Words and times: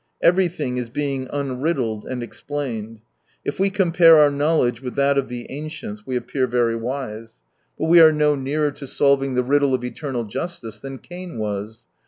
Everything 0.23 0.77
is 0.77 0.89
being 0.89 1.27
unriddled 1.27 2.07
and 2.07 2.23
explained. 2.23 3.01
If 3.45 3.59
we 3.59 3.69
com 3.69 3.91
pare 3.91 4.17
our 4.17 4.31
knowledge 4.31 4.81
with 4.81 4.95
that 4.95 5.15
of 5.15 5.29
the 5.29 5.45
ancients, 5.51 6.07
we 6.07 6.15
appear 6.15 6.47
very 6.47 6.75
wise. 6.75 7.37
But 7.77 7.85
we 7.85 8.01
are 8.01 8.11
no 8.11 8.33
nearer 8.33 8.69
68 8.71 8.79
to 8.79 8.87
solving 8.87 9.33
the 9.35 9.43
riddle 9.43 9.75
of 9.75 9.83
eternal 9.83 10.23
justice 10.23 10.79
than 10.79 10.97
Cain 10.97 11.37
was. 11.37 11.83